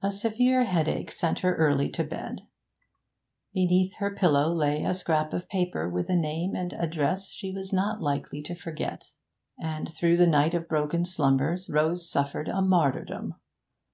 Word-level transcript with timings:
A 0.00 0.10
severe 0.10 0.64
headache 0.64 1.12
sent 1.12 1.40
her 1.40 1.54
early 1.56 1.90
to 1.90 2.02
bed. 2.02 2.46
Beneath 3.52 3.96
her 3.96 4.10
pillow 4.14 4.50
lay 4.54 4.82
a 4.82 4.94
scrap 4.94 5.34
of 5.34 5.50
paper 5.50 5.86
with 5.86 6.08
a 6.08 6.16
name 6.16 6.54
and 6.56 6.72
address 6.72 7.28
she 7.28 7.50
was 7.52 7.70
not 7.70 8.00
likely 8.00 8.40
to 8.44 8.54
forget. 8.54 9.12
And 9.58 9.92
through 9.92 10.16
the 10.16 10.26
night 10.26 10.54
of 10.54 10.66
broken 10.66 11.04
slumbers 11.04 11.68
Rose 11.68 12.08
suffered 12.10 12.48
a 12.48 12.62
martyrdom. 12.62 13.34